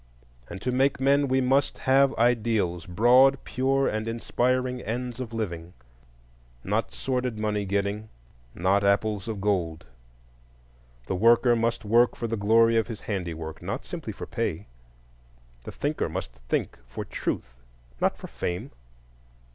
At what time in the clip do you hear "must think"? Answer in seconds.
16.09-16.79